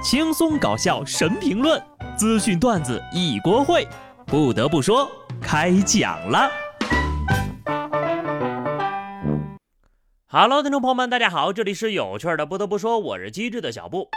[0.00, 1.82] 轻松搞笑神评论，
[2.16, 3.84] 资讯段子一锅烩。
[4.26, 5.10] 不得不说，
[5.42, 6.48] 开讲了。
[10.28, 12.46] Hello，听众朋友们，大家好，这里是有趣的。
[12.46, 14.08] 不得不说，我是机智的小布。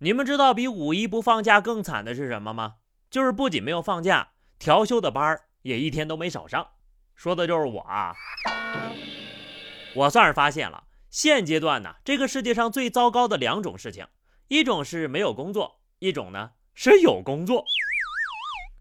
[0.00, 2.74] 你们知道比五一不放假更惨的是什么吗？
[3.10, 4.28] 就是不仅没有放假，
[4.58, 6.66] 调休的班儿也一天都没少上。
[7.14, 8.12] 说的就是我啊！
[9.94, 10.84] 我算是发现了。
[11.08, 14.06] 现阶段呢，这个世界上最糟糕的两种事情，
[14.52, 17.64] 一种是没有工作，一种呢是有工作。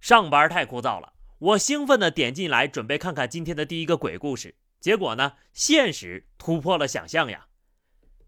[0.02, 4.56] 上班太枯燥了，我兴奋地点进来，准备看看今天的第一个鬼故事。
[4.82, 7.46] 结果呢，现实突破了想象呀！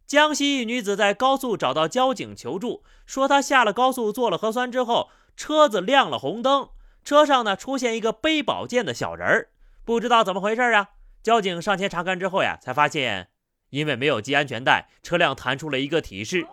[0.07, 6.69] 江西一女子在高速找到交警求助，说她下了高速做了核酸之后，车子亮了红灯，
[7.03, 9.49] 车上呢出现一个背宝剑的小人儿，
[9.83, 10.91] 不知道怎么回事啊！
[11.21, 13.27] 交警上前查看之后呀，才发现。
[13.71, 16.47] 因为没有系安全带，车辆弹出了一个提示，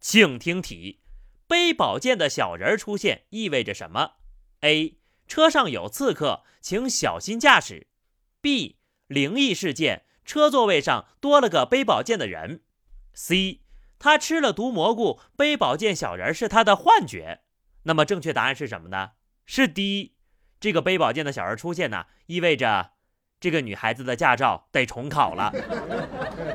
[0.00, 1.00] 请听题：
[1.46, 4.12] 背宝剑的小人出现意味着什么
[4.60, 4.98] ？A.
[5.26, 7.88] 车上有刺客，请小心驾驶。
[8.40, 8.78] B.
[9.06, 12.62] 灵异事件，车座位上多了个背宝剑的人。
[13.12, 13.62] C.
[13.98, 17.40] 他吃了毒蘑菇，背宝剑小人是他的幻觉。
[17.84, 19.12] 那么正确答案是什么呢？
[19.44, 20.14] 是 D。
[20.60, 22.92] 这个背宝剑的小人出现呢，意味着。
[23.38, 25.52] 这个女孩子的驾照得重考了。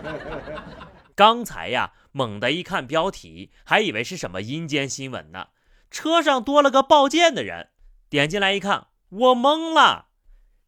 [1.15, 5.47] 刚才呀，猛地一看标题，还以为是什么阴间新闻呢。
[5.89, 7.69] 车上多了个抱剑的人，
[8.09, 10.07] 点进来一看，我懵了。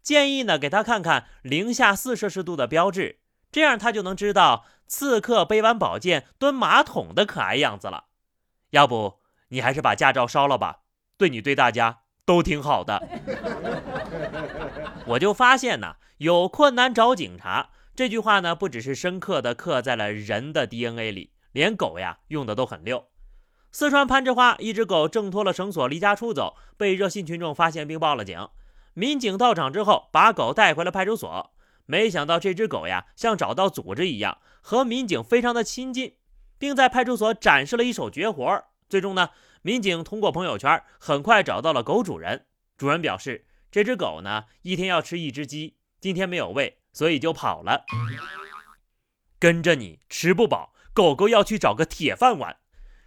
[0.01, 3.19] 建议呢，给他看看零下四摄氏度的标志，
[3.51, 8.05] 这样他就能知道刺客背完宝剑蹲马桶的可爱样子了。
[8.71, 9.19] 要不
[9.49, 10.81] 你还是把驾照烧了吧，
[11.17, 13.07] 对你对大家都挺好的。
[15.07, 15.95] 我就发现呢。
[16.17, 23.07] 有困难找警察这句话呢，不只是深刻的刻在了人的 DNA 里，连狗呀用的都很溜。
[23.71, 28.49] 四川攀枝花一只狗挣脱了绳索离家出走，被热心群众发现并报了警。
[28.93, 31.51] 民警到场之后，把狗带回了派出所。
[31.85, 36.17] 没想到这只狗呀，像找到组织一样，和民警非常的亲近，
[36.57, 38.63] 并在派出所展示了一手绝活。
[38.87, 39.31] 最终呢，
[39.63, 42.45] 民警通过朋友圈很快找到了狗主人。
[42.77, 45.77] 主人表示，这只狗呢，一天要吃一只鸡。
[45.99, 47.85] 今天没有喂，所以就跑了。
[49.39, 52.57] 跟着你吃不饱，狗狗要去找个铁饭碗。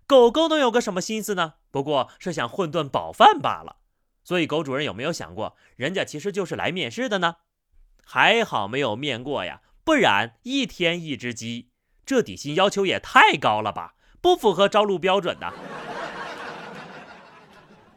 [0.07, 1.55] 狗狗能有个什么心思呢？
[1.71, 3.77] 不过是想混顿饱饭罢了。
[4.23, 7.37] 所以狗主人有没有想过，人家其实就是来面试的呢？
[8.05, 11.71] 还好没有面过呀，不然一天一只鸡，
[12.05, 13.95] 这底薪要求也太高了吧？
[14.21, 15.53] 不符合招录标准的。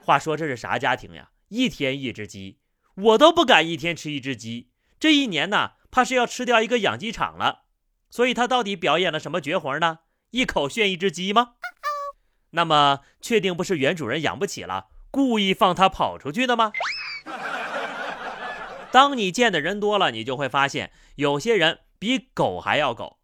[0.01, 1.29] 话说这是啥家庭呀？
[1.49, 2.59] 一天一只鸡，
[2.95, 4.71] 我都不敢一天吃一只鸡。
[4.99, 7.63] 这一年呢，怕是要吃掉一个养鸡场了。
[8.09, 9.99] 所以他到底表演了什么绝活呢？
[10.31, 11.53] 一口炫一只鸡吗？
[12.51, 16.71] 那么确定不是原主人养不起了，故意放它跑出去的吗？
[18.91, 23.19] 当你见的人多了，你就会发现有些人比狗还要狗。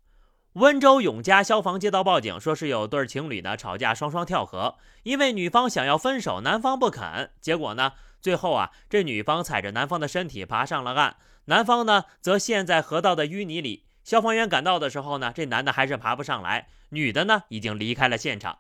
[0.53, 7.31] 温州永嘉消防接到报警，说是有对情侣呢吵架，双双跳河，因为女方想要分手，男方不肯。
[7.41, 11.17] 结果呢，最后啊，这女方踩着男方的身体爬上了岸。
[11.45, 13.85] 男方呢，则陷在河道的淤泥里。
[14.05, 18.59] 消防员赶到的时候呢，这男的还是爬不上来，女的呢，已经离开了现场。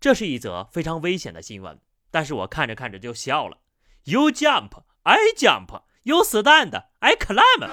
[0.00, 1.78] 这是一则非常危险的新闻，
[2.10, 3.58] 但是我看着看着就笑了。
[4.02, 5.82] You jump, I jump.
[6.02, 7.70] You stand, I climb.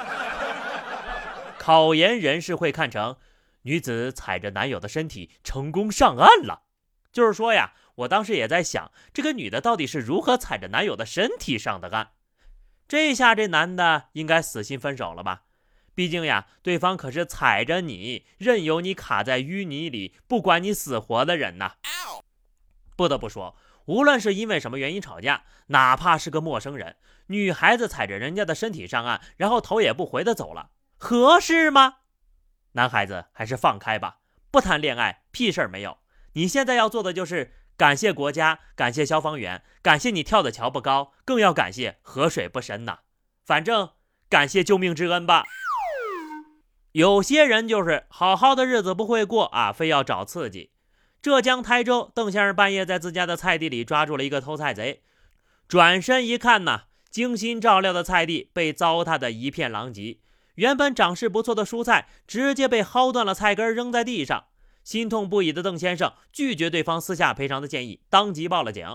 [1.58, 3.18] 考研人士会看成
[3.64, 6.62] 女子踩着男友的身体成功上岸了。
[7.12, 12.10] 就是说呀，我当时也在想，这个女的到底是如何踩着男友的身体上的岸？
[12.88, 15.46] 这下这男的应该死心分手了吧？
[15.98, 21.78] 毕竟呀，对方可是踩着你，任由你卡在淤泥里，不管你死活的人呐。
[22.96, 26.98] 不得不说，无论是因为什么原因吵架，哪怕是个陌生人，
[27.30, 31.96] 女孩子踩着人家的身体上岸，然后头也不回的走了，合适吗？
[32.74, 34.20] 男孩子还是放开吧，
[34.52, 35.98] 不谈恋爱，屁事儿没有。
[36.34, 37.56] 你现在要做的就是。
[37.76, 43.02] 感谢国家，感谢消防员，感谢你跳的桥不高，更要感谢河水不深呐。
[43.46, 43.92] 反正
[44.28, 45.44] 感谢救命之恩吧。
[46.94, 50.72] 有些人就是好好的日子不会过啊，非要找刺激。
[51.22, 55.04] 浙江台州邓先生半夜在自家的菜地里抓住了一个偷菜贼，
[55.68, 60.20] 转身一看呐，精心照料的菜地被糟蹋的一片狼藉，
[60.56, 64.46] 原本长势不错的蔬菜直接被薅断了菜根扔在地上。
[64.84, 68.88] 心痛不已的邓先生拒绝对方私下赔偿的建议，当即报了警。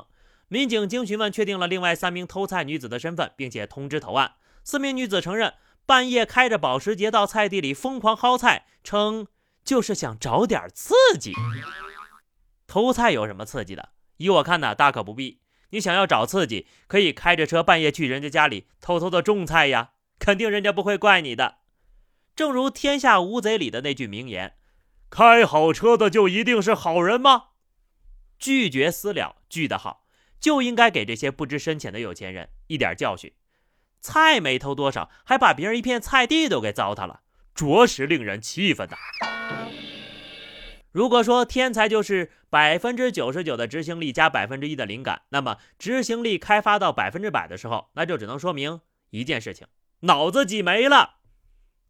[0.49, 4.33] 民警经询问，确定了另外三名偷菜女子的身份，并且通知投案。
[4.65, 5.53] 四名女子承认
[5.85, 9.27] 半夜开着保时捷到菜地里疯狂薅菜，称
[9.65, 11.35] 就是想找点刺激。
[12.67, 13.91] 偷菜有什么刺激的？
[14.19, 15.41] 依我看呢，大可不必。
[15.71, 21.59] 你想要找刺激，可以开着车半夜去人家家里偷偷的种菜呀，肯定人家不会怪你的。
[22.37, 24.57] 正如《天下无贼》里的那句名言
[25.11, 27.49] ：“开好车的就一定是好人吗？”
[28.39, 30.07] 拒绝私了，拒得好，
[30.41, 33.33] 就应该给这些不知深浅的有钱人一点教训。
[34.03, 37.21] 菜没偷多少，还把别人一片菜地都给糟蹋了，
[37.55, 38.97] 着实令人气愤呐！
[40.91, 49.69] 如果说天才就是百分之九十九的执行力加百分之一的灵感，那么执行力开发到百分之百的时候，那就只能说明一件事情：
[50.01, 51.15] 脑子挤没了。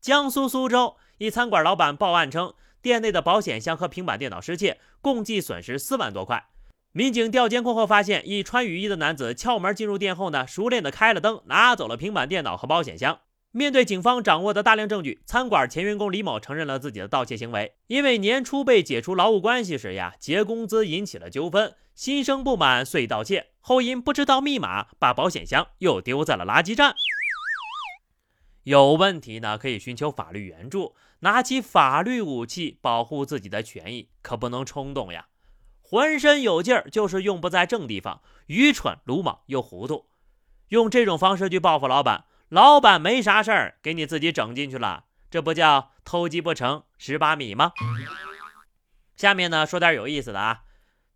[0.00, 6.50] 江苏苏州一餐馆老板报案称，店内的保险箱和平板电脑失窃，共计损失四万多块。
[6.94, 13.20] 民警调监控后发现，一穿雨衣的男子撬门进入店后呢，熟练的开了灯，拿走了平板电脑和保险箱。
[13.50, 17.72] 面对警方掌握的大量证据，餐馆前员工李某承认了自己的盗窃行为。
[17.86, 26.94] 因为年初被解除劳务关系时呀，结工资引起了纠纷，心生不满遂盗窃，后因不知道密码，把保险箱又丢在了垃圾站。
[28.64, 35.28] 有问题呢，可以寻求法律援助，拿起法律武器保护自己的权益，可不能冲动呀。
[35.92, 40.06] 浑身有劲儿，就是用不在正地方，愚蠢、鲁莽又糊涂，
[40.68, 47.72] 用这种方式去报复老板，老板没啥事儿，给你自己整进去了，这不叫偷鸡不成蚀把米吗？
[49.16, 50.62] 下面呢，说点有意思的啊。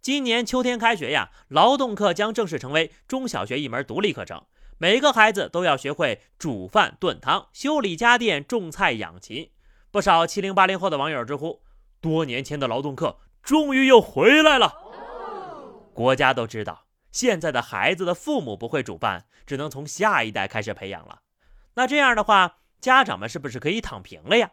[0.02, 4.44] 今年秋天开学呀，劳动课将正式成为中小学一门独立课程，
[4.76, 9.52] 每个孩子都要学会煮饭、炖汤、修理家电、种菜、养禽。
[9.90, 11.62] 不少七零八零后的网友直呼：
[12.02, 13.20] 多年前的劳动课。
[13.46, 14.74] 终于又回来了。
[15.94, 21.20] 国家都知道，现在的孩子的父母不会煮饭，只能从下一代开始培养了。
[21.74, 24.50] 那这样的话，家长们是不是可以躺平了呀？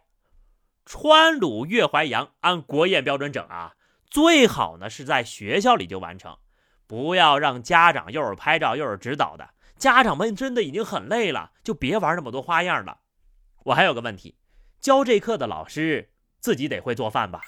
[0.86, 3.74] 川鲁粤淮扬按国宴标准整啊，
[4.12, 6.38] 最好呢是在学校里就完成，
[6.86, 9.50] 不要让家长又是拍照又是指导的。
[9.76, 13.00] 家长们真的已经很累了，就别玩那么多花样了。
[13.64, 14.38] 我还有个问题，
[14.80, 17.42] 教这课的老师自己得会做饭吧？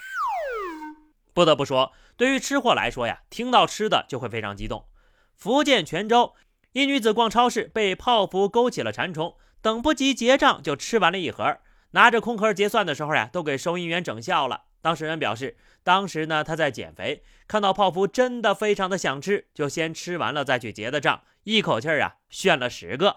[1.36, 4.86] 不得不说，对于吃货来说呀，听到吃的就会非常激动。
[5.34, 6.32] 福建泉州
[6.72, 11.58] 一女子逛超市，被泡芙勾起了馋虫，等不及结账就吃完了一盒，
[11.90, 14.62] 拿着空盒结算的时候呀，都给收银员整笑了。
[14.80, 23.14] 当事人表示，当时呢她在减肥，看到泡芙真的非常的想吃，就先吃完了再去结的账，一口气儿啊炫了十个。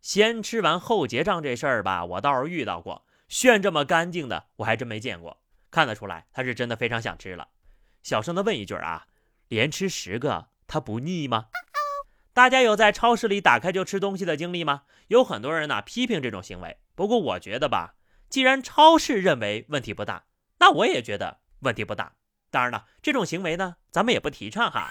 [0.00, 5.39] 先吃完后结账这事儿吧，我倒是遇到过，炫这么干净的我还真没见过。
[5.70, 7.48] 看得出来，他是真的非常想吃了。
[8.02, 9.06] 小声的问一句啊，
[9.48, 11.46] 连吃十个他不腻吗？
[12.32, 14.82] 大家有在超市里打开就吃东西的经历吗？
[15.08, 17.94] 有很多人呢批评这种行为，不过我觉得吧，
[18.28, 20.24] 既然超市认为问题不大，
[20.58, 22.14] 那我也觉得问题不大。
[22.50, 24.90] 当然了，这种行为呢，咱们也不提倡哈。